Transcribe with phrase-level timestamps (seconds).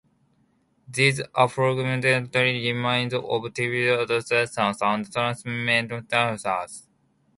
[0.89, 6.87] These are fragmentary remains of tibiotarsus and tarsometatarsus.